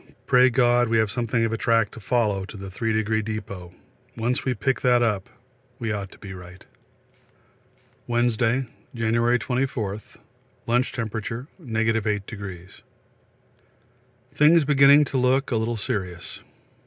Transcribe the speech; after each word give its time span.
Pray 0.25 0.49
God 0.49 0.87
we 0.89 0.97
have 0.97 1.11
something 1.11 1.45
of 1.45 1.53
a 1.53 1.57
track 1.57 1.91
to 1.91 1.99
follow 1.99 2.43
to 2.45 2.57
the 2.57 2.71
Three 2.71 2.91
Degree 2.91 3.21
Depôt 3.21 3.71
once 4.17 4.43
we 4.43 4.55
pick 4.55 4.81
that 4.81 5.03
up 5.03 5.29
we 5.77 5.91
ought 5.91 6.09
to 6.09 6.17
be 6.17 6.33
right. 6.33 6.65
Wednesday, 8.07 8.65
January 8.95 9.37
24. 9.37 10.01
Lunch 10.65 10.91
Temp. 10.91 11.13
8°. 11.13 12.81
Things 14.33 14.65
beginning 14.65 15.03
to 15.03 15.17
look 15.17 15.51
a 15.51 15.55
little 15.57 15.77
serious. 15.77 16.41